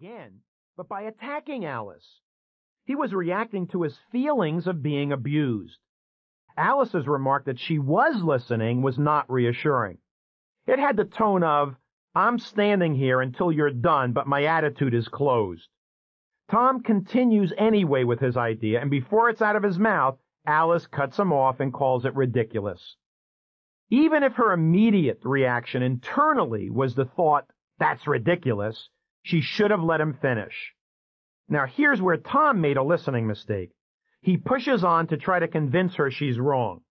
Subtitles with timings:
[0.00, 0.40] again,
[0.78, 2.20] but by attacking Alice.
[2.84, 5.76] He was reacting to his feelings of being abused.
[6.56, 9.98] Alice's remark that she was listening was not reassuring.
[10.66, 11.76] It had the tone of,
[12.14, 15.68] I'm standing here until you're done, but my attitude is closed.
[16.50, 21.18] Tom continues anyway with his idea, and before it's out of his mouth, Alice cuts
[21.18, 22.96] him off and calls it ridiculous.
[23.90, 27.44] Even if her immediate reaction internally was the thought,
[27.78, 28.88] that's ridiculous,
[29.22, 30.74] she should have let him finish.
[31.48, 33.70] Now here's where Tom made a listening mistake.
[34.22, 36.82] He pushes on to try to convince her she's wrong.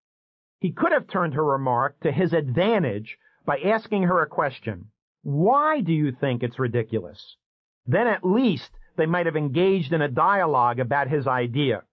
[0.59, 4.91] He could have turned her remark to his advantage by asking her a question.
[5.21, 7.37] Why do you think it's ridiculous?
[7.85, 11.83] Then at least they might have engaged in a dialogue about his idea.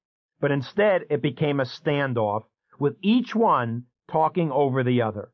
[0.41, 2.45] But instead it became a standoff,
[2.79, 5.31] with each one talking over the other.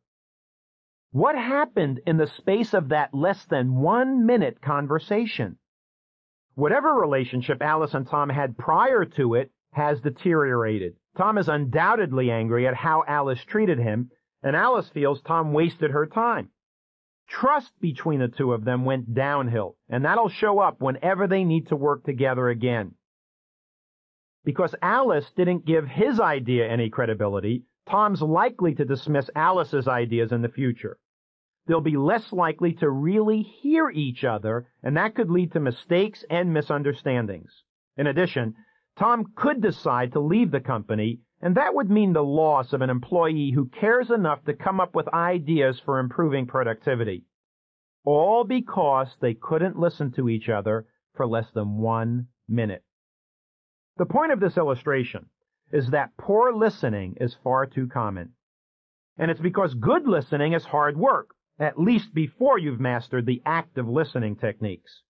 [1.12, 5.58] What happened in the space of that less than one minute conversation?
[6.54, 10.96] Whatever relationship Alice and Tom had prior to it has deteriorated.
[11.18, 14.10] Tom is undoubtedly angry at how Alice treated him,
[14.42, 16.48] and Alice feels Tom wasted her time.
[17.28, 21.68] Trust between the two of them went downhill, and that'll show up whenever they need
[21.68, 22.94] to work together again.
[24.44, 30.42] Because Alice didn't give his idea any credibility, Tom's likely to dismiss Alice's ideas in
[30.42, 30.98] the future.
[31.66, 36.24] They'll be less likely to really hear each other, and that could lead to mistakes
[36.28, 37.64] and misunderstandings.
[37.96, 38.54] In addition,
[38.96, 42.90] Tom could decide to leave the company, and that would mean the loss of an
[42.90, 47.24] employee who cares enough to come up with ideas for improving productivity.
[48.04, 52.84] All because they couldn't listen to each other for less than one minute.
[53.98, 55.26] The point of this illustration
[55.72, 58.34] is that poor listening is far too common.
[59.18, 63.88] And it's because good listening is hard work, at least before you've mastered the active
[63.88, 65.02] listening techniques.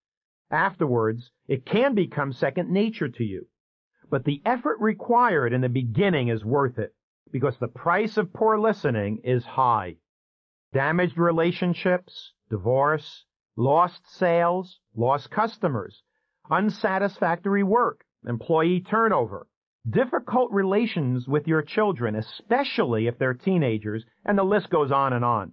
[0.50, 3.46] Afterwards, it can become second nature to you.
[4.10, 6.94] But the effort required in the beginning is worth it,
[7.30, 9.96] because the price of poor listening is high.
[10.72, 13.24] Damaged relationships, divorce,
[13.56, 16.02] lost sales, lost customers,
[16.50, 19.46] unsatisfactory work, employee turnover,
[19.88, 25.24] difficult relations with your children, especially if they're teenagers, and the list goes on and
[25.24, 25.52] on.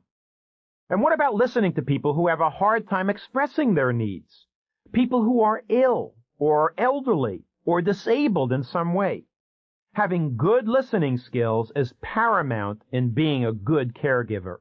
[0.90, 4.47] And what about listening to people who have a hard time expressing their needs?
[4.91, 9.25] People who are ill or elderly or disabled in some way.
[9.94, 14.57] Having good listening skills is paramount in being a good caregiver.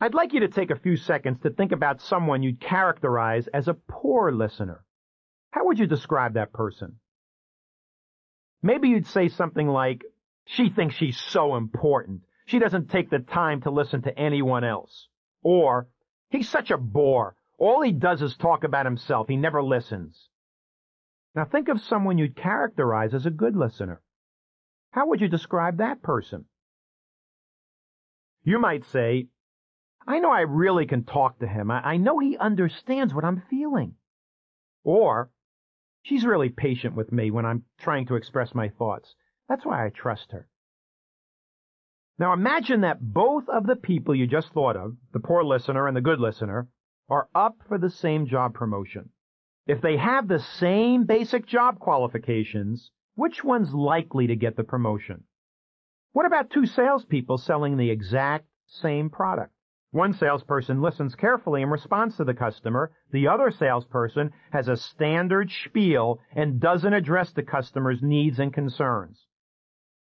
[0.00, 3.66] I'd like you to take a few seconds to think about someone you'd characterize as
[3.66, 4.84] a poor listener.
[5.52, 6.98] How would you describe that person?
[8.66, 10.04] Maybe you'd say something like,
[10.44, 12.22] she thinks she's so important.
[12.46, 15.06] She doesn't take the time to listen to anyone else.
[15.44, 15.86] Or,
[16.30, 17.36] he's such a bore.
[17.58, 19.28] All he does is talk about himself.
[19.28, 20.28] He never listens.
[21.36, 24.02] Now think of someone you'd characterize as a good listener.
[24.90, 26.46] How would you describe that person?
[28.42, 29.28] You might say,
[30.08, 31.70] I know I really can talk to him.
[31.70, 33.94] I, I know he understands what I'm feeling.
[34.82, 35.30] Or,
[36.06, 39.14] she's really patient with me when I'm trying to express my thoughts.
[39.48, 40.48] That's why I trust her.
[42.18, 45.96] Now imagine that both of the people you just thought of, the poor listener and
[45.96, 46.68] the good listener,
[47.08, 49.10] are up for the same job promotion.
[49.66, 55.24] If they have the same basic job qualifications, which one's likely to get the promotion?
[56.12, 59.52] What about two salespeople selling the exact same product?
[59.92, 62.92] One salesperson listens carefully and responds to the customer.
[63.12, 69.26] The other salesperson has a standard spiel and doesn't address the customer's needs and concerns.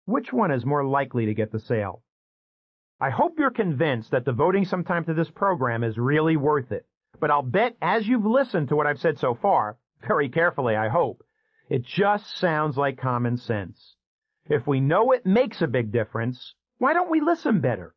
[0.06, 2.04] Which one is more likely to get the sale?
[3.00, 6.86] I hope you're convinced that devoting some time to this program is really worth it.
[7.20, 9.78] But I'll bet as you've listened to what I've said so far,
[10.08, 11.24] very carefully I hope,
[11.70, 13.96] it just sounds like common sense.
[14.50, 17.96] If we know it makes a big difference, why don't we listen better?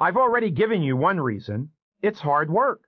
[0.00, 1.68] I've already given you one reason.
[2.00, 2.80] It's hard work.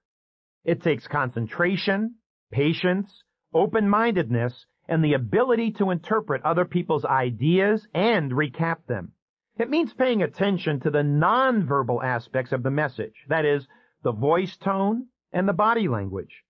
[0.64, 2.14] It takes concentration,
[2.50, 3.22] patience,
[3.52, 9.12] open-mindedness, and the ability to interpret other people's ideas and recap them.
[9.58, 13.68] It means paying attention to the nonverbal aspects of the message, that is,
[14.02, 16.42] the voice tone and the body language.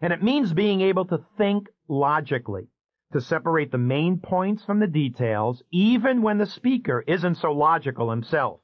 [0.00, 2.68] And it means being able to think logically,
[3.12, 8.10] to separate the main points from the details, even when the speaker isn't so logical
[8.10, 8.60] himself.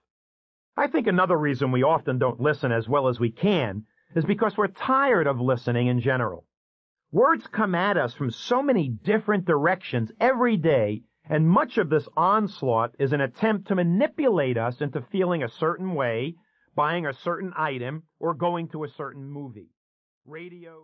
[0.77, 3.85] I think another reason we often don't listen as well as we can
[4.15, 6.47] is because we're tired of listening in general.
[7.13, 12.09] Words come at us from so many different directions every day, and much of this
[12.17, 16.37] onslaught is an attempt to manipulate us into feeling a certain way,
[16.75, 19.71] buying a certain item, or going to a certain movie.
[20.25, 20.79] Radio